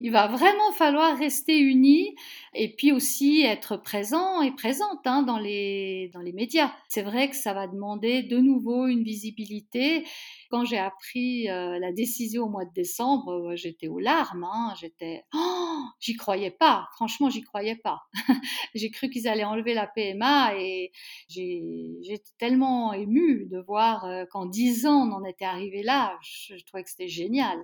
Il 0.02 0.12
va 0.12 0.28
vraiment 0.28 0.74
falloir 0.74 1.18
rester 1.18 1.58
unis 1.58 2.16
et 2.54 2.76
puis 2.76 2.92
aussi 2.92 3.44
être 3.44 3.78
présent 3.78 4.42
et 4.42 4.52
présente 4.52 5.00
hein, 5.06 5.24
dans, 5.24 5.38
les, 5.38 6.10
dans 6.14 6.20
les 6.20 6.34
médias. 6.34 6.74
C'est 6.90 7.02
vrai 7.02 7.30
que 7.30 7.36
ça 7.36 7.54
va 7.54 7.68
demander 7.68 8.22
de 8.22 8.38
nouveau 8.38 8.88
une 8.88 9.04
visibilité. 9.04 10.06
Quand 10.50 10.66
j'ai 10.66 10.78
appris 10.78 11.50
euh, 11.50 11.80
la 11.80 11.94
décision 11.94 12.44
au 12.44 12.50
mois 12.50 12.66
de 12.66 12.74
décembre, 12.74 13.32
euh, 13.32 13.56
j'étais 13.56 13.88
aux 13.88 14.00
larmes. 14.00 14.44
Hein, 14.44 14.74
j'étais, 14.78 15.24
oh, 15.34 15.84
j'y 16.02 16.18
croyais 16.18 16.52
pas. 16.52 16.90
Franchement, 16.96 17.30
j'y 17.30 17.42
croyais 17.42 17.78
pas. 17.78 18.02
j'ai 18.76 18.92
cru 18.92 19.10
qu'ils 19.10 19.30
allaient 19.30 19.46
enlever 19.46 19.74
la 19.74 19.88
PMA 19.88 20.60
et 20.60 20.92
j'étais 21.30 22.22
tellement 22.38 22.92
émue 22.92 23.48
de 23.50 23.60
voir 23.60 24.04
euh, 24.04 24.26
qu'en 24.30 24.46
dix 24.46 24.86
ans 24.86 25.08
on 25.10 25.14
en 25.14 25.24
était 25.24 25.46
arrivé 25.46 25.84
là. 25.84 26.18
je 26.22 26.62
trouvais 26.66 26.84
que 26.84 26.90
c'était 26.90 27.08
génial. 27.08 27.58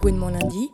Gouinement 0.00 0.28
lundi, 0.28 0.70